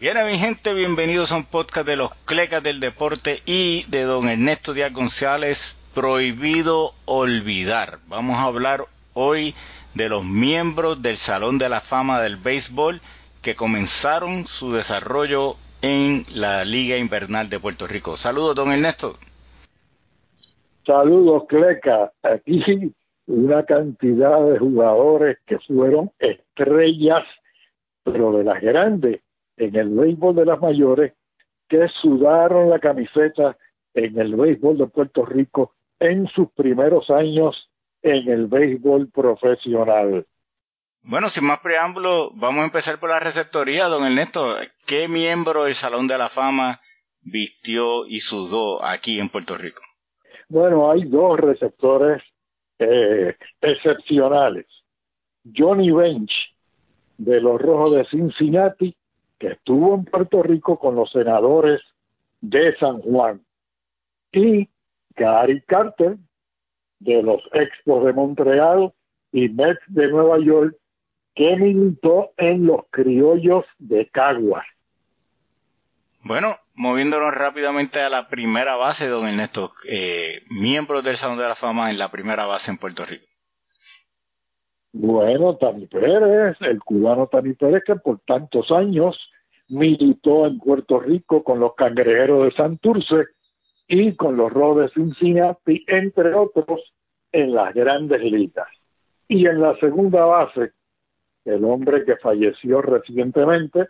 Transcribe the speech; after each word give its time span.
Bien, 0.00 0.16
mi 0.26 0.38
gente, 0.38 0.72
bienvenidos 0.72 1.30
a 1.30 1.36
un 1.36 1.44
podcast 1.44 1.86
de 1.86 1.94
los 1.94 2.14
Clecas 2.24 2.62
del 2.62 2.80
Deporte 2.80 3.40
y 3.44 3.84
de 3.90 4.04
don 4.04 4.30
Ernesto 4.30 4.72
Díaz 4.72 4.94
González, 4.94 5.76
Prohibido 5.94 6.92
Olvidar. 7.04 7.98
Vamos 8.08 8.38
a 8.38 8.44
hablar 8.44 8.80
hoy 9.12 9.52
de 9.94 10.08
los 10.08 10.24
miembros 10.24 11.02
del 11.02 11.16
Salón 11.16 11.58
de 11.58 11.68
la 11.68 11.82
Fama 11.82 12.22
del 12.22 12.36
Béisbol 12.36 13.00
que 13.42 13.54
comenzaron 13.54 14.46
su 14.46 14.72
desarrollo 14.72 15.56
en 15.82 16.22
la 16.34 16.64
Liga 16.64 16.96
Invernal 16.96 17.50
de 17.50 17.60
Puerto 17.60 17.86
Rico. 17.86 18.16
Saludos, 18.16 18.54
don 18.54 18.72
Ernesto. 18.72 19.16
Saludos, 20.86 21.42
Cleca. 21.46 22.10
Aquí 22.22 22.90
una 23.26 23.66
cantidad 23.66 24.46
de 24.46 24.58
jugadores 24.58 25.36
que 25.44 25.58
fueron 25.58 26.10
estrellas, 26.18 27.24
pero 28.02 28.32
de 28.38 28.44
las 28.44 28.62
grandes 28.62 29.20
en 29.60 29.76
el 29.76 29.90
béisbol 29.90 30.34
de 30.34 30.46
las 30.46 30.60
mayores 30.60 31.12
que 31.68 31.86
sudaron 32.00 32.70
la 32.70 32.78
camiseta 32.78 33.56
en 33.94 34.18
el 34.18 34.34
béisbol 34.34 34.78
de 34.78 34.86
Puerto 34.86 35.24
Rico 35.26 35.74
en 35.98 36.26
sus 36.28 36.50
primeros 36.52 37.10
años 37.10 37.70
en 38.02 38.28
el 38.30 38.46
béisbol 38.46 39.10
profesional. 39.10 40.26
Bueno, 41.02 41.28
sin 41.28 41.44
más 41.46 41.60
preámbulo, 41.60 42.30
vamos 42.34 42.62
a 42.62 42.66
empezar 42.66 42.98
por 42.98 43.10
la 43.10 43.20
receptoría, 43.20 43.86
don 43.86 44.04
Ernesto. 44.04 44.56
¿Qué 44.86 45.08
miembro 45.08 45.64
del 45.64 45.74
Salón 45.74 46.06
de 46.06 46.16
la 46.16 46.30
Fama 46.30 46.80
vistió 47.20 48.06
y 48.06 48.20
sudó 48.20 48.82
aquí 48.82 49.18
en 49.18 49.28
Puerto 49.28 49.56
Rico? 49.58 49.82
Bueno, 50.48 50.90
hay 50.90 51.04
dos 51.04 51.38
receptores 51.38 52.22
eh, 52.78 53.36
excepcionales. 53.60 54.66
Johnny 55.54 55.90
Bench, 55.90 56.32
de 57.18 57.40
los 57.40 57.60
Rojos 57.60 57.94
de 57.94 58.04
Cincinnati, 58.06 58.96
que 59.40 59.48
estuvo 59.48 59.94
en 59.94 60.04
Puerto 60.04 60.42
Rico 60.42 60.78
con 60.78 60.94
los 60.94 61.10
senadores 61.10 61.80
de 62.42 62.76
San 62.76 63.00
Juan, 63.00 63.42
y 64.32 64.68
Gary 65.16 65.62
Carter, 65.62 66.16
de 67.00 67.22
los 67.22 67.42
Expos 67.52 68.04
de 68.04 68.12
Montreal 68.12 68.92
y 69.32 69.48
Mets 69.48 69.80
de 69.88 70.08
Nueva 70.08 70.38
York, 70.38 70.76
que 71.34 71.56
militó 71.56 72.32
en 72.36 72.66
los 72.66 72.82
criollos 72.90 73.64
de 73.78 74.06
Caguas. 74.10 74.66
Bueno, 76.22 76.58
moviéndonos 76.74 77.32
rápidamente 77.32 78.00
a 78.00 78.10
la 78.10 78.28
primera 78.28 78.76
base, 78.76 79.08
don 79.08 79.26
Ernesto, 79.26 79.72
eh, 79.88 80.42
miembros 80.50 81.02
del 81.02 81.16
Salón 81.16 81.38
de 81.38 81.48
la 81.48 81.54
Fama 81.54 81.90
en 81.90 81.98
la 81.98 82.10
primera 82.10 82.44
base 82.44 82.70
en 82.70 82.76
Puerto 82.76 83.06
Rico. 83.06 83.24
Bueno, 84.92 85.56
Tani 85.56 85.86
Pérez, 85.86 86.56
el 86.60 86.80
cubano 86.80 87.28
Tani 87.28 87.54
Pérez, 87.54 87.84
que 87.86 87.96
por 87.96 88.18
tantos 88.20 88.70
años 88.72 89.16
militó 89.70 90.46
en 90.46 90.58
Puerto 90.58 91.00
Rico 91.00 91.42
con 91.42 91.60
los 91.60 91.74
cangrejeros 91.74 92.44
de 92.44 92.50
Santurce 92.52 93.26
y 93.88 94.14
con 94.14 94.36
los 94.36 94.52
Rojos 94.52 94.82
de 94.82 94.88
Cincinnati, 94.90 95.84
entre 95.86 96.34
otros, 96.34 96.80
en 97.32 97.54
las 97.54 97.72
grandes 97.74 98.22
ligas. 98.22 98.68
Y 99.28 99.46
en 99.46 99.60
la 99.60 99.76
segunda 99.78 100.24
base, 100.24 100.72
el 101.44 101.64
hombre 101.64 102.04
que 102.04 102.16
falleció 102.16 102.82
recientemente, 102.82 103.88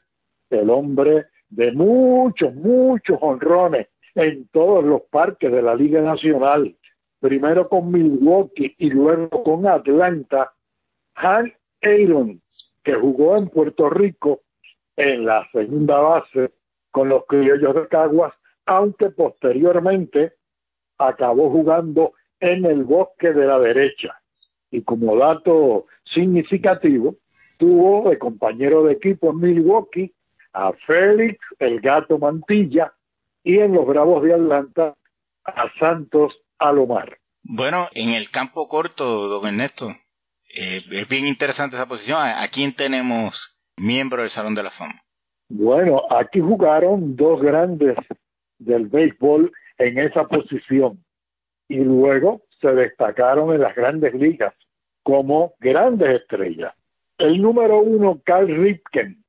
el 0.50 0.70
hombre 0.70 1.26
de 1.48 1.72
muchos, 1.72 2.54
muchos 2.54 3.18
honrones 3.20 3.88
en 4.14 4.48
todos 4.48 4.84
los 4.84 5.02
parques 5.10 5.50
de 5.50 5.62
la 5.62 5.74
Liga 5.74 6.00
Nacional, 6.00 6.76
primero 7.20 7.68
con 7.68 7.90
Milwaukee 7.90 8.74
y 8.78 8.90
luego 8.90 9.42
con 9.42 9.66
Atlanta, 9.66 10.52
Han 11.14 11.52
Aaron, 11.82 12.40
que 12.82 12.94
jugó 12.94 13.36
en 13.36 13.48
Puerto 13.48 13.88
Rico 13.90 14.40
en 14.96 15.24
la 15.24 15.48
segunda 15.52 15.98
base 15.98 16.52
con 16.90 17.08
los 17.08 17.24
criollos 17.26 17.74
de 17.74 17.88
Caguas, 17.88 18.34
aunque 18.66 19.10
posteriormente 19.10 20.32
acabó 20.98 21.50
jugando 21.50 22.12
en 22.40 22.64
el 22.64 22.84
bosque 22.84 23.32
de 23.32 23.46
la 23.46 23.58
derecha. 23.58 24.20
Y 24.70 24.82
como 24.82 25.16
dato 25.16 25.86
significativo, 26.04 27.16
tuvo 27.58 28.08
de 28.10 28.18
compañero 28.18 28.84
de 28.84 28.94
equipo 28.94 29.30
en 29.30 29.40
Milwaukee 29.40 30.14
a 30.52 30.72
Félix 30.86 31.38
el 31.58 31.80
Gato 31.80 32.18
Mantilla 32.18 32.92
y 33.44 33.58
en 33.58 33.72
los 33.72 33.86
Bravos 33.86 34.22
de 34.22 34.34
Atlanta 34.34 34.94
a 35.44 35.72
Santos 35.78 36.34
Alomar. 36.58 37.18
Bueno, 37.42 37.88
en 37.92 38.10
el 38.10 38.30
campo 38.30 38.68
corto, 38.68 39.28
don 39.28 39.46
Ernesto, 39.46 39.88
eh, 40.54 40.82
es 40.90 41.08
bien 41.08 41.26
interesante 41.26 41.76
esa 41.76 41.86
posición. 41.86 42.20
¿A 42.20 42.46
quién 42.48 42.74
tenemos 42.74 43.59
miembro 43.76 44.22
del 44.22 44.30
Salón 44.30 44.54
de 44.54 44.62
la 44.62 44.70
Fama? 44.70 45.02
Bueno, 45.48 46.02
aquí 46.10 46.40
jugaron 46.40 47.16
dos 47.16 47.40
grandes 47.40 47.96
del 48.58 48.86
béisbol 48.86 49.50
en 49.78 49.98
esa 49.98 50.24
posición 50.24 51.02
y 51.68 51.78
luego 51.78 52.42
se 52.60 52.72
destacaron 52.72 53.54
en 53.54 53.60
las 53.60 53.74
grandes 53.74 54.14
ligas 54.14 54.54
como 55.02 55.54
grandes 55.60 56.20
estrellas. 56.20 56.74
El 57.18 57.40
número 57.40 57.78
uno, 57.80 58.20
Carl 58.24 58.48
Ripken, 58.48 59.24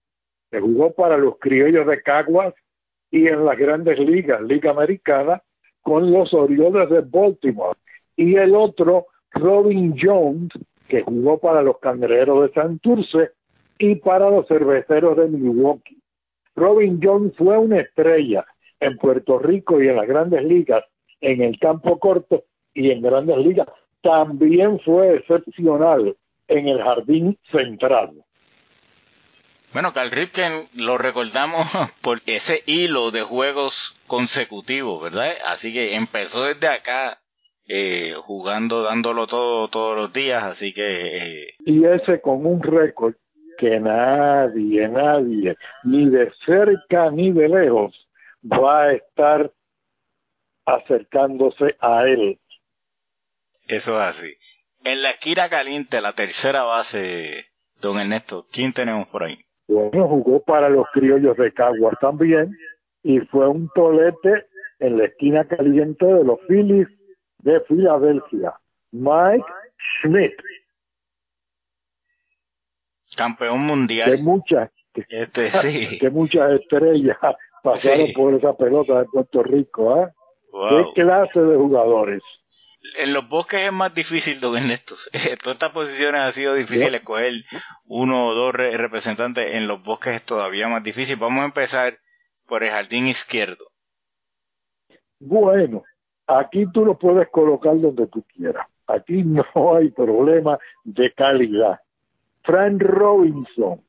que 0.52 0.60
jugó 0.60 0.94
para 0.94 1.18
los 1.18 1.40
criollos 1.40 1.88
de 1.88 2.02
Caguas 2.02 2.54
y 3.10 3.28
en 3.28 3.46
las 3.46 3.58
grandes 3.58 4.00
ligas, 4.00 4.42
Liga 4.42 4.72
Americana, 4.72 5.42
con 5.82 6.12
los 6.12 6.34
Orioles 6.34 6.90
de 6.90 7.02
Baltimore. 7.02 7.78
Y 8.16 8.36
el 8.36 8.56
otro, 8.56 9.08
Robin 9.32 9.96
Jones, 10.00 10.52
que 10.88 11.02
jugó 11.02 11.40
para 11.40 11.62
los 11.62 11.80
Cangrejeros 11.80 12.44
de 12.44 12.54
Santurce 12.54 13.32
y 13.82 13.96
para 13.96 14.30
los 14.30 14.48
cerveceros 14.48 15.18
de 15.18 15.28
Milwaukee. 15.28 15.98
Robin 16.56 17.00
Jones 17.02 17.34
fue 17.36 17.58
una 17.58 17.80
estrella 17.80 18.46
en 18.80 18.96
Puerto 18.98 19.40
Rico 19.40 19.82
y 19.82 19.88
en 19.88 19.96
las 19.96 20.08
grandes 20.08 20.44
ligas, 20.44 20.84
en 21.20 21.42
el 21.42 21.58
campo 21.58 21.98
corto 21.98 22.44
y 22.76 22.92
en 22.92 23.02
grandes 23.02 23.38
ligas. 23.38 23.68
También 24.02 24.80
fue 24.82 25.16
excepcional 25.16 26.16
en 26.48 26.68
el 26.68 26.80
jardín 26.82 27.40
central. 27.52 28.12
Bueno, 29.74 29.94
Carl 29.94 30.12
Ripken 30.12 30.68
lo 30.76 31.00
recordamos 31.00 31.68
por 32.02 32.20
ese 32.28 32.62
hilo 32.68 33.10
de 33.10 33.24
juegos 33.24 34.00
consecutivos, 34.06 35.02
¿verdad? 35.02 35.32
Así 35.48 35.74
que 35.74 35.96
empezó 35.96 36.44
desde 36.44 36.68
acá 36.68 37.20
eh, 37.68 38.14
jugando, 38.16 38.84
dándolo 38.84 39.26
todo 39.26 39.70
todos 39.70 39.96
los 39.96 40.14
días, 40.14 40.44
así 40.44 40.72
que... 40.72 41.18
Eh... 41.18 41.48
Y 41.66 41.84
ese 41.86 42.22
con 42.22 42.46
un 42.46 42.62
récord 42.62 43.16
que 43.58 43.80
nadie, 43.80 44.88
nadie, 44.88 45.58
ni 45.84 46.10
de 46.10 46.32
cerca 46.46 47.10
ni 47.12 47.32
de 47.32 47.48
lejos, 47.48 48.08
va 48.44 48.84
a 48.84 48.94
estar 48.94 49.52
acercándose 50.66 51.76
a 51.80 52.04
él. 52.06 52.40
Eso 53.68 54.02
es 54.02 54.10
así. 54.10 54.34
En 54.84 55.02
la 55.04 55.12
esquina 55.12 55.50
caliente, 55.50 56.02
la 56.02 56.14
tercera 56.14 56.64
base, 56.64 57.46
don 57.80 58.00
Ernesto, 58.00 58.48
¿quién 58.52 58.74
tenemos 58.74 59.08
por 59.08 59.24
ahí? 59.24 59.38
Bueno, 59.68 60.08
jugó 60.08 60.44
para 60.44 60.70
los 60.70 60.88
criollos 60.92 61.38
de 61.38 61.54
Caguas 61.54 61.96
también 62.02 62.58
y 63.04 63.20
fue 63.20 63.48
un 63.48 63.70
tolete 63.74 64.48
en 64.80 64.98
la 64.98 65.06
esquina 65.06 65.46
caliente 65.46 66.06
de 66.06 66.24
los 66.24 66.40
Phillies 66.48 66.88
de 67.40 67.62
Filadelfia. 67.62 68.54
Mike 68.92 69.46
Schmidt 69.78 70.34
campeón 73.16 73.60
mundial. 73.62 74.12
Que 74.12 74.18
muchas, 74.22 74.72
este, 74.94 75.50
sí. 75.50 76.00
muchas 76.12 76.60
estrellas 76.60 77.18
pasaron 77.64 78.12
por 78.14 78.34
esa 78.34 78.54
pelota 78.54 79.00
de 79.00 79.06
Puerto 79.06 79.44
Rico. 79.44 79.98
¿eh? 79.98 80.08
¿Qué 80.70 81.02
clase 81.02 81.40
de 81.40 81.56
jugadores? 81.56 82.22
En 82.98 83.14
los 83.14 83.30
bosques 83.30 83.62
es 83.62 83.72
más 83.72 83.94
difícil, 83.94 84.40
don 84.40 84.58
Ernesto. 84.58 84.96
Todas 85.44 85.56
estas 85.56 85.72
posiciones 85.72 86.22
ha 86.22 86.32
sido 86.32 86.56
difícil 86.56 86.94
escoger 86.94 87.34
uno 87.86 88.28
o 88.28 88.34
dos 88.34 88.54
representantes. 88.54 89.56
En 89.56 89.68
los 89.68 89.84
bosques 89.84 90.16
es 90.16 90.24
todavía 90.24 90.68
más 90.68 90.84
difícil. 90.84 91.16
Vamos 91.18 91.44
a 91.44 91.46
empezar 91.46 92.00
por 92.48 92.64
el 92.64 92.72
jardín 92.72 93.08
izquierdo. 93.08 93.66
Bueno, 95.20 95.84
aquí 96.28 96.66
tú 96.74 96.84
lo 96.84 96.98
puedes 96.98 97.30
colocar 97.30 97.80
donde 97.80 98.08
tú 98.08 98.24
quieras. 98.36 98.68
Aquí 98.88 99.24
no 99.24 99.76
hay 99.76 99.92
problema 99.92 100.58
de 100.84 101.14
calidad. 101.14 101.80
Frank 102.44 102.82
Robinson, 102.82 103.82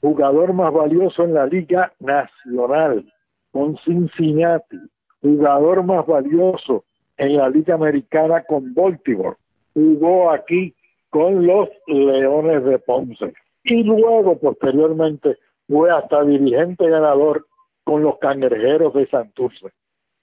jugador 0.00 0.52
más 0.52 0.72
valioso 0.72 1.24
en 1.24 1.34
la 1.34 1.46
Liga 1.46 1.92
Nacional 2.00 3.12
con 3.52 3.76
Cincinnati, 3.84 4.78
jugador 5.20 5.82
más 5.84 6.06
valioso 6.06 6.84
en 7.16 7.36
la 7.36 7.48
Liga 7.48 7.74
Americana 7.74 8.42
con 8.44 8.72
Baltimore, 8.74 9.36
jugó 9.74 10.30
aquí 10.30 10.74
con 11.10 11.46
los 11.46 11.68
Leones 11.86 12.64
de 12.64 12.78
Ponce 12.78 13.34
y 13.64 13.82
luego 13.82 14.38
posteriormente 14.38 15.36
fue 15.68 15.90
hasta 15.90 16.24
dirigente 16.24 16.88
ganador 16.88 17.46
con 17.84 18.02
los 18.02 18.18
Cangrejeros 18.18 18.94
de 18.94 19.06
Santurce. 19.08 19.68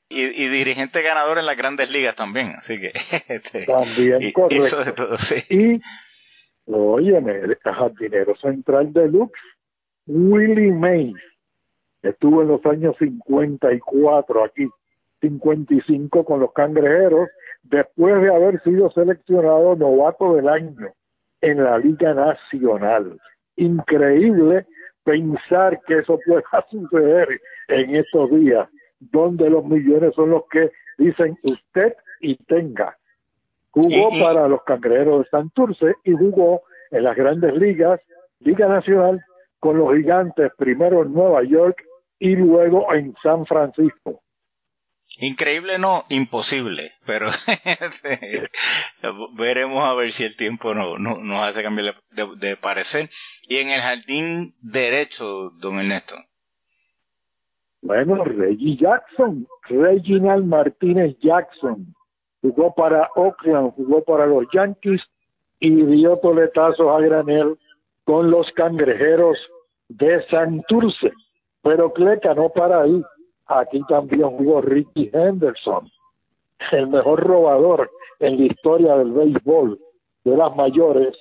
Y, 0.10 0.22
y, 0.22 0.48
dirigente 0.48 1.02
ganador 1.02 1.38
en 1.38 1.46
las 1.46 1.58
grandes 1.58 1.92
ligas 1.92 2.16
también, 2.16 2.56
así 2.58 2.80
que... 2.80 2.94
Este, 3.28 3.66
también, 3.66 4.32
correcto. 4.32 5.16
Y 5.50 5.82
Óyeme, 6.68 7.32
el 7.38 7.56
jardinero 7.64 8.36
central 8.36 8.92
de 8.92 9.08
Lux, 9.08 9.32
Willie 10.06 10.72
Mays, 10.72 11.16
estuvo 12.02 12.42
en 12.42 12.50
los 12.50 12.66
años 12.66 12.96
54 13.00 14.44
aquí, 14.44 14.68
55 15.22 16.26
con 16.26 16.42
los 16.42 16.52
cangrejeros, 16.52 17.30
después 17.64 18.22
de 18.22 18.34
haber 18.34 18.62
sido 18.64 18.92
seleccionado 18.92 19.76
novato 19.78 20.36
del 20.36 20.50
año 20.50 20.94
en 21.40 21.64
la 21.64 21.78
Liga 21.78 22.14
Nacional. 22.14 23.18
Increíble 23.56 24.66
pensar 25.04 25.80
que 25.88 26.00
eso 26.00 26.20
pueda 26.26 26.44
suceder 26.70 27.30
en 27.70 27.96
estos 27.96 28.30
días, 28.32 28.68
donde 29.00 29.50
los 29.50 29.64
millones 29.64 30.14
son 30.16 30.32
los 30.32 30.44
que 30.52 30.70
dicen 30.98 31.38
usted 31.44 31.96
y 32.20 32.36
tenga. 32.44 32.98
Jugó 33.78 34.10
para 34.20 34.48
los 34.48 34.64
cangrejeros 34.64 35.24
de 35.24 35.30
Santurce 35.30 35.96
y 36.04 36.14
jugó 36.14 36.64
en 36.90 37.04
las 37.04 37.16
grandes 37.16 37.54
ligas, 37.54 38.02
Liga 38.40 38.68
Nacional, 38.68 39.24
con 39.60 39.78
los 39.78 39.96
gigantes, 39.96 40.52
primero 40.58 41.04
en 41.04 41.14
Nueva 41.14 41.44
York 41.44 41.84
y 42.18 42.36
luego 42.36 42.92
en 42.92 43.14
San 43.22 43.46
Francisco. 43.46 44.24
Increíble 45.20 45.78
no, 45.78 46.06
imposible, 46.10 46.94
pero 47.06 47.28
veremos 49.38 49.86
a 49.86 49.94
ver 49.94 50.12
si 50.12 50.24
el 50.24 50.36
tiempo 50.36 50.74
no, 50.74 50.98
no 50.98 51.18
nos 51.18 51.48
hace 51.48 51.62
cambiar 51.62 51.96
de, 52.12 52.58
parecer. 52.58 53.10
Y 53.48 53.58
en 53.58 53.70
el 53.70 53.82
jardín 53.82 54.56
derecho, 54.62 55.52
don 55.60 55.80
Ernesto. 55.80 56.16
Bueno, 57.84 58.24
Reggie 58.24 58.76
Jackson, 58.76 59.48
Reginald 59.70 60.46
Martínez 60.46 61.16
Jackson, 61.22 61.94
jugó 62.42 62.74
para 62.74 63.10
Oakland, 63.16 63.74
jugó 63.76 64.04
para 64.04 64.26
los 64.26 64.46
Yankees 64.54 65.02
y 65.60 65.70
dio 65.86 66.18
toletazos 66.18 66.88
a 66.88 67.00
granel 67.00 67.58
con 68.04 68.30
los 68.32 68.52
cangrejeros 68.52 69.38
de 69.90 70.26
Santurce. 70.28 71.12
Pero 71.62 71.92
Cleca 71.92 72.34
no 72.34 72.50
para 72.50 72.82
ahí 72.82 73.04
Aquí 73.48 73.82
también 73.88 74.30
jugó 74.38 74.62
Ricky 74.62 75.10
Henderson, 75.14 75.90
el 76.72 76.88
mejor 76.88 77.22
robador 77.26 77.90
en 78.20 78.38
la 78.40 78.46
historia 78.46 78.98
del 78.98 79.12
béisbol 79.12 79.80
de 80.26 80.36
las 80.36 80.54
mayores, 80.56 81.16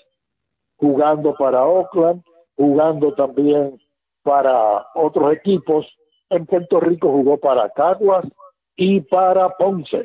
jugando 0.77 1.35
para 1.37 1.65
Oakland, 1.65 2.25
jugando 2.57 3.15
también 3.15 3.81
para 4.23 4.87
otros 4.95 5.35
equipos. 5.35 5.87
En 6.31 6.47
Puerto 6.47 6.81
Rico 6.81 7.13
jugó 7.13 7.39
para 7.39 7.71
Caguas 7.71 8.27
y 8.75 9.01
para 9.03 9.49
Ponce. 9.51 10.03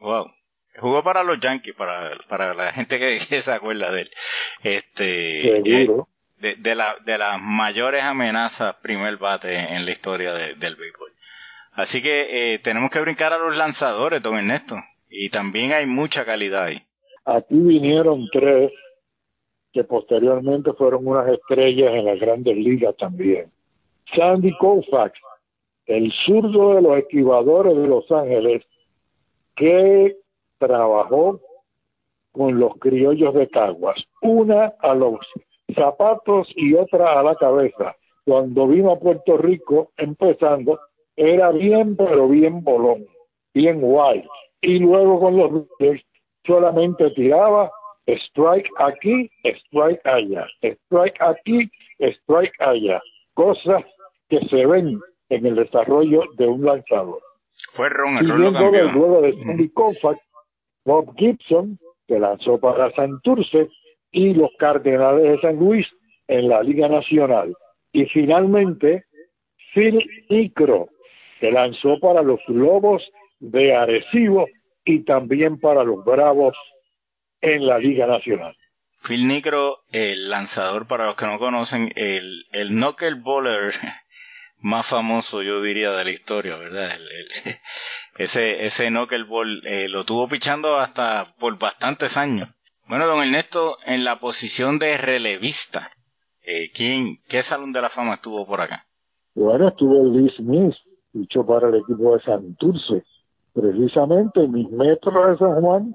Wow. 0.00 0.26
Jugó 0.78 1.02
para 1.02 1.22
los 1.22 1.38
Yankees, 1.40 1.74
para, 1.74 2.16
para 2.28 2.54
la 2.54 2.72
gente 2.72 2.98
que, 2.98 3.18
se 3.20 3.52
acuerda 3.52 3.92
de 3.92 4.02
él. 4.02 4.10
Este, 4.62 5.58
eh, 5.58 5.88
de, 6.38 6.54
de, 6.56 6.74
la, 6.74 6.96
de 7.04 7.18
las 7.18 7.40
mayores 7.40 8.02
amenazas 8.02 8.74
primer 8.76 9.16
bate 9.16 9.54
en 9.54 9.84
la 9.84 9.90
historia 9.90 10.32
del 10.32 10.76
béisbol. 10.76 11.12
Así 11.72 12.02
que 12.02 12.54
eh, 12.54 12.58
tenemos 12.58 12.90
que 12.90 13.00
brincar 13.00 13.32
a 13.32 13.38
los 13.38 13.56
lanzadores, 13.56 14.22
don 14.22 14.36
Ernesto. 14.36 14.76
Y 15.08 15.30
también 15.30 15.72
hay 15.72 15.86
mucha 15.86 16.24
calidad 16.24 16.64
ahí. 16.64 16.82
Aquí 17.24 17.54
vinieron 17.54 18.28
tres 18.32 18.72
que 19.72 19.84
posteriormente 19.84 20.72
fueron 20.74 21.06
unas 21.06 21.28
estrellas 21.28 21.94
en 21.94 22.04
las 22.04 22.20
grandes 22.20 22.56
ligas 22.56 22.94
también. 22.96 23.50
Sandy 24.14 24.54
Koufax, 24.58 25.18
el 25.86 26.12
zurdo 26.26 26.74
de 26.74 26.82
los 26.82 26.98
esquivadores 26.98 27.74
de 27.74 27.86
Los 27.86 28.10
Ángeles, 28.10 28.62
que 29.56 30.16
trabajó 30.66 31.40
con 32.32 32.58
los 32.58 32.76
criollos 32.78 33.34
de 33.34 33.48
Caguas, 33.48 34.02
una 34.22 34.72
a 34.80 34.94
los 34.94 35.18
zapatos 35.74 36.48
y 36.56 36.74
otra 36.74 37.18
a 37.18 37.22
la 37.22 37.34
cabeza. 37.36 37.96
Cuando 38.24 38.68
vino 38.68 38.92
a 38.92 38.98
Puerto 38.98 39.36
Rico, 39.36 39.90
empezando, 39.96 40.78
era 41.16 41.50
bien, 41.50 41.96
pero 41.96 42.28
bien 42.28 42.62
bolón, 42.62 43.04
bien 43.52 43.80
guay. 43.80 44.24
Y 44.60 44.78
luego 44.78 45.20
con 45.20 45.36
los 45.36 45.66
solamente 46.46 47.10
tiraba 47.10 47.70
strike 48.06 48.68
aquí, 48.78 49.30
strike 49.44 50.00
allá, 50.04 50.46
strike 50.62 51.20
aquí, 51.20 51.70
strike 51.98 52.60
allá. 52.60 53.00
Cosas 53.34 53.84
que 54.28 54.40
se 54.48 54.66
ven 54.66 55.00
en 55.28 55.46
el 55.46 55.56
desarrollo 55.56 56.22
de 56.36 56.46
un 56.46 56.64
lanzador. 56.64 57.20
Fue 57.72 57.88
Ron, 57.88 58.18
el 58.18 58.28
de 58.28 59.44
Sandy 59.44 59.68
Koufax, 59.70 60.20
Bob 60.84 61.14
Gibson, 61.16 61.78
que 62.06 62.18
lanzó 62.18 62.58
para 62.58 62.92
Santurce, 62.92 63.68
y 64.10 64.34
los 64.34 64.50
Cardenales 64.58 65.22
de 65.22 65.40
San 65.40 65.56
Luis 65.56 65.86
en 66.28 66.48
la 66.48 66.62
Liga 66.62 66.88
Nacional. 66.88 67.54
Y 67.92 68.06
finalmente, 68.06 69.04
Phil 69.74 70.04
Icro, 70.28 70.88
que 71.40 71.50
lanzó 71.50 71.98
para 71.98 72.22
los 72.22 72.40
Lobos 72.46 73.02
de 73.40 73.74
Arecibo 73.74 74.46
y 74.84 75.04
también 75.04 75.58
para 75.58 75.82
los 75.84 76.04
Bravos 76.04 76.56
en 77.40 77.66
la 77.66 77.78
Liga 77.78 78.06
Nacional. 78.06 78.54
Phil 79.04 79.26
Nicro, 79.26 79.78
el 79.90 80.30
lanzador, 80.30 80.86
para 80.86 81.06
los 81.06 81.16
que 81.16 81.26
no 81.26 81.38
conocen, 81.38 81.92
el, 81.96 82.44
el 82.52 82.68
knuckleballer 82.68 83.74
más 84.62 84.86
famoso, 84.86 85.42
yo 85.42 85.60
diría, 85.60 85.90
de 85.92 86.04
la 86.04 86.10
historia, 86.10 86.56
¿verdad? 86.56 86.90
ese, 88.18 88.64
ese 88.64 88.88
knuckleball 88.88 89.66
eh, 89.66 89.88
lo 89.88 90.04
tuvo 90.04 90.28
pichando 90.28 90.78
hasta 90.78 91.34
por 91.38 91.58
bastantes 91.58 92.16
años. 92.16 92.48
Bueno, 92.88 93.06
don 93.06 93.22
Ernesto, 93.22 93.76
en 93.86 94.04
la 94.04 94.18
posición 94.18 94.78
de 94.78 94.96
relevista, 94.96 95.90
eh, 96.44 96.70
¿quién, 96.74 97.18
qué 97.28 97.42
salón 97.42 97.72
de 97.72 97.80
la 97.80 97.88
fama 97.88 98.14
estuvo 98.14 98.46
por 98.46 98.60
acá? 98.60 98.86
Bueno, 99.34 99.68
estuvo 99.68 100.04
Lee 100.12 100.30
Smith, 100.36 100.74
luchó 101.12 101.46
para 101.46 101.68
el 101.68 101.76
equipo 101.76 102.16
de 102.16 102.22
Santurce. 102.22 103.04
Precisamente 103.54 104.46
mis 104.48 104.70
metros 104.70 105.14
de 105.30 105.38
San 105.38 105.60
Juan 105.60 105.94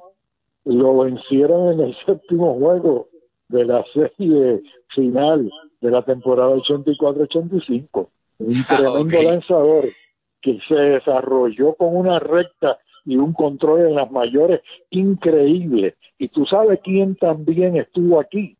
lo 0.65 0.99
vencieron 0.99 1.73
en 1.73 1.79
el 1.87 1.97
séptimo 2.05 2.55
juego 2.55 3.07
de 3.49 3.65
la 3.65 3.83
serie 3.93 4.61
final 4.95 5.49
de 5.81 5.91
la 5.91 6.03
temporada 6.03 6.55
84-85. 6.55 8.09
Un 8.39 8.55
ah, 8.69 8.77
tremendo 8.77 9.21
lanzador 9.23 9.89
que 10.41 10.59
se 10.67 10.75
desarrolló 10.75 11.73
con 11.73 11.95
una 11.95 12.19
recta 12.19 12.77
y 13.05 13.15
un 13.17 13.33
control 13.33 13.87
en 13.87 13.95
las 13.95 14.11
mayores 14.11 14.61
increíble. 14.89 15.95
Y 16.17 16.29
tú 16.29 16.45
sabes 16.45 16.79
quién 16.83 17.15
también 17.15 17.77
estuvo 17.77 18.19
aquí, 18.19 18.57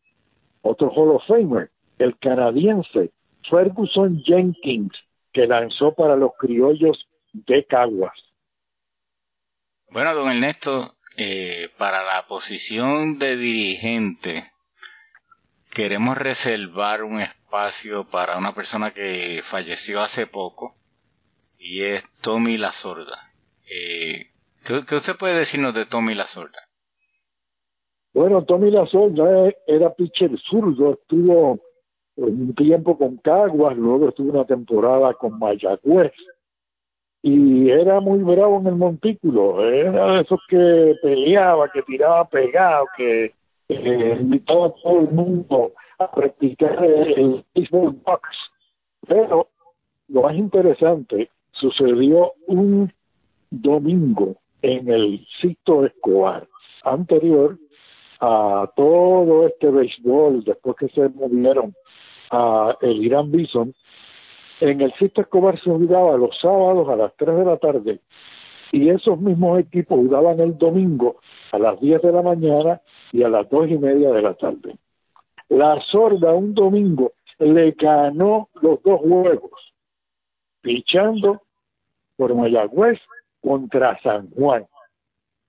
otro 0.61 0.89
Hall 0.89 1.15
of 1.15 1.23
Famer, 1.27 1.69
el 1.99 2.17
canadiense 2.17 3.11
Ferguson 3.49 4.21
Jenkins, 4.23 4.93
que 5.31 5.47
lanzó 5.47 5.93
para 5.93 6.15
los 6.15 6.31
criollos 6.37 7.07
de 7.33 7.65
Caguas. 7.65 8.17
Bueno, 9.89 10.13
don 10.15 10.29
Ernesto, 10.29 10.91
eh, 11.17 11.69
para 11.77 12.03
la 12.03 12.25
posición 12.27 13.17
de 13.19 13.37
dirigente, 13.37 14.51
queremos 15.77 16.17
reservar 16.17 17.03
un 17.03 17.21
espacio 17.21 18.03
para 18.09 18.35
una 18.35 18.55
persona 18.55 18.95
que 18.95 19.41
falleció 19.43 20.01
hace 20.01 20.25
poco 20.25 20.73
y 21.59 21.83
es 21.83 22.03
Tommy 22.23 22.57
La 22.57 22.71
Sorda. 22.71 23.29
Eh, 23.69 24.25
¿qué, 24.65 24.95
usted 24.95 25.15
puede 25.19 25.37
decirnos 25.37 25.75
de 25.75 25.85
Tommy 25.85 26.15
La 26.15 26.25
Sorda? 26.25 26.57
Bueno, 28.11 28.43
Tommy 28.43 28.71
La 28.71 28.87
Sorda 28.87 29.53
era 29.67 29.93
pitcher 29.93 30.31
zurdo, 30.49 30.93
estuvo 30.93 31.59
un 32.15 32.55
tiempo 32.55 32.97
con 32.97 33.17
Caguas, 33.17 33.77
luego 33.77 34.09
estuvo 34.09 34.31
una 34.31 34.45
temporada 34.45 35.13
con 35.13 35.37
Mayagüez 35.37 36.13
y 37.21 37.69
era 37.69 37.99
muy 37.99 38.23
bravo 38.23 38.59
en 38.61 38.65
el 38.65 38.77
montículo, 38.77 39.63
era 39.63 40.13
de 40.13 40.21
esos 40.21 40.39
que 40.49 40.95
peleaba, 41.03 41.69
que 41.71 41.83
tiraba 41.83 42.27
pegado, 42.27 42.87
que 42.97 43.36
eh, 43.69 44.17
invitaba 44.19 44.67
a 44.67 44.73
todo 44.81 44.99
el 45.01 45.09
mundo 45.11 45.73
a 45.99 46.11
practicar 46.11 46.83
el 46.83 47.43
baseball 47.55 47.91
box. 48.05 48.21
Pero 49.07 49.49
lo 50.07 50.21
más 50.21 50.35
interesante 50.35 51.29
sucedió 51.51 52.33
un 52.47 52.91
domingo 53.49 54.35
en 54.61 54.89
el 54.89 55.25
Cito 55.41 55.85
Escobar, 55.85 56.47
anterior 56.83 57.57
a 58.19 58.71
todo 58.75 59.47
este 59.47 59.69
béisbol, 59.69 60.43
después 60.43 60.75
que 60.77 60.89
se 60.89 61.09
movieron 61.09 61.73
a 62.31 62.75
el 62.81 63.03
Irán 63.03 63.31
Bison, 63.31 63.73
en 64.59 64.81
el 64.81 64.93
Cito 64.97 65.21
Escobar 65.21 65.59
se 65.59 65.69
jugaba 65.69 66.17
los 66.17 66.37
sábados 66.39 66.89
a 66.89 66.95
las 66.95 67.15
3 67.17 67.37
de 67.37 67.45
la 67.45 67.57
tarde 67.57 67.99
y 68.71 68.89
esos 68.89 69.19
mismos 69.19 69.59
equipos 69.59 69.97
jugaban 69.97 70.39
el 70.39 70.57
domingo 70.57 71.17
a 71.51 71.59
las 71.59 71.79
10 71.79 72.01
de 72.01 72.11
la 72.11 72.21
mañana 72.21 72.81
y 73.11 73.23
a 73.23 73.29
las 73.29 73.49
dos 73.49 73.69
y 73.69 73.77
media 73.77 74.11
de 74.11 74.21
la 74.21 74.33
tarde. 74.33 74.77
La 75.49 75.79
sorda 75.81 76.33
un 76.33 76.53
domingo 76.53 77.13
le 77.39 77.71
ganó 77.71 78.49
los 78.61 78.81
dos 78.83 78.99
juegos, 79.01 79.73
pichando 80.61 81.41
por 82.15 82.33
Mayagüez 82.33 82.99
contra 83.41 83.99
San 84.01 84.29
Juan. 84.31 84.65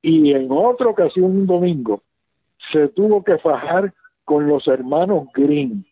Y 0.02 0.32
en 0.32 0.48
otra 0.50 0.88
ocasión, 0.88 1.24
un 1.24 1.46
domingo, 1.46 2.02
se 2.72 2.88
tuvo 2.88 3.24
que 3.24 3.38
fajar 3.38 3.92
con 4.24 4.46
los 4.46 4.68
hermanos 4.68 5.28
Green, 5.34 5.84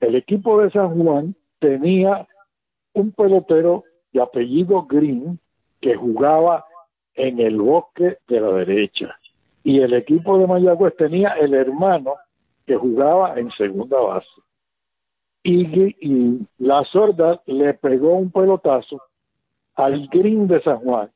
el 0.00 0.14
equipo 0.14 0.60
de 0.60 0.70
San 0.70 1.02
Juan 1.02 1.34
tenía 1.58 2.26
un 2.92 3.12
pelotero 3.12 3.84
de 4.12 4.22
apellido 4.22 4.82
Green 4.82 5.38
que 5.80 5.94
jugaba 5.94 6.64
en 7.14 7.40
el 7.40 7.56
bosque 7.56 8.18
de 8.28 8.40
la 8.40 8.52
derecha. 8.52 9.18
Y 9.66 9.80
el 9.80 9.94
equipo 9.94 10.38
de 10.38 10.46
Mayagüez 10.46 10.94
tenía 10.96 11.30
el 11.40 11.52
hermano 11.52 12.14
que 12.68 12.76
jugaba 12.76 13.36
en 13.36 13.50
segunda 13.50 13.98
base. 13.98 14.28
Y, 15.42 16.46
la 16.58 16.84
sorda 16.84 17.42
le 17.46 17.74
pegó 17.74 18.14
un 18.14 18.30
pelotazo 18.30 19.02
al 19.74 20.06
Green 20.06 20.46
de 20.46 20.62
San 20.62 20.76
Juan 20.78 21.10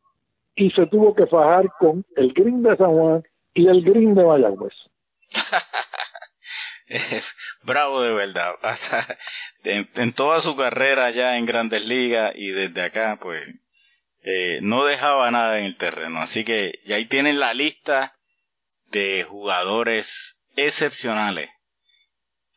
y 0.57 0.69
se 0.73 0.85
tuvo 0.87 1.14
que 1.14 1.28
fajar 1.28 1.71
con 1.78 2.04
el 2.16 2.33
Green 2.33 2.64
de 2.64 2.76
San 2.76 2.90
Juan 2.90 3.23
y 3.54 3.69
el 3.69 3.85
Green 3.85 4.16
de 4.16 4.25
Mayagüez. 4.25 4.75
Bravo 7.62 8.02
de 8.02 8.14
verdad. 8.14 8.57
en, 9.62 10.12
toda 10.12 10.40
su 10.40 10.57
carrera 10.57 11.12
ya 11.12 11.38
en 11.38 11.47
grandes 11.47 11.87
ligas 11.87 12.33
y 12.35 12.50
desde 12.50 12.83
acá, 12.83 13.16
pues, 13.23 13.49
eh, 14.25 14.59
no 14.61 14.85
dejaba 14.87 15.30
nada 15.30 15.61
en 15.61 15.66
el 15.66 15.76
terreno. 15.76 16.19
Así 16.19 16.45
que 16.45 16.80
ya 16.85 16.97
ahí 16.97 17.07
tienen 17.07 17.38
la 17.38 17.54
lista 17.54 18.16
de 18.90 19.25
jugadores 19.28 20.40
excepcionales 20.56 21.50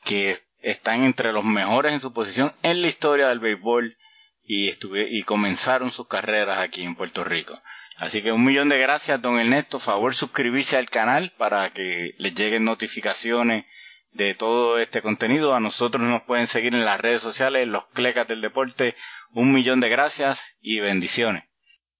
que 0.03 0.35
están 0.59 1.03
entre 1.03 1.31
los 1.31 1.43
mejores 1.43 1.93
en 1.93 1.99
su 1.99 2.13
posición 2.13 2.53
en 2.63 2.81
la 2.81 2.87
historia 2.87 3.27
del 3.27 3.39
béisbol 3.39 3.97
y, 4.43 4.69
estuve, 4.69 5.07
y 5.09 5.23
comenzaron 5.23 5.91
sus 5.91 6.07
carreras 6.07 6.59
aquí 6.59 6.83
en 6.83 6.95
Puerto 6.95 7.23
Rico. 7.23 7.61
Así 7.97 8.21
que 8.21 8.31
un 8.31 8.43
millón 8.43 8.69
de 8.69 8.79
gracias, 8.79 9.21
don 9.21 9.39
Ernesto. 9.39 9.79
Favor 9.79 10.13
suscribirse 10.13 10.77
al 10.77 10.89
canal 10.89 11.31
para 11.37 11.71
que 11.71 12.15
les 12.17 12.33
lleguen 12.33 12.65
notificaciones 12.65 13.65
de 14.11 14.33
todo 14.33 14.79
este 14.79 15.01
contenido. 15.01 15.53
A 15.53 15.59
nosotros 15.59 16.03
nos 16.03 16.23
pueden 16.23 16.47
seguir 16.47 16.73
en 16.73 16.85
las 16.85 16.99
redes 16.99 17.21
sociales, 17.21 17.67
los 17.67 17.85
Clecas 17.93 18.27
del 18.27 18.41
Deporte. 18.41 18.95
Un 19.31 19.53
millón 19.53 19.79
de 19.79 19.89
gracias 19.89 20.57
y 20.61 20.79
bendiciones. 20.79 21.45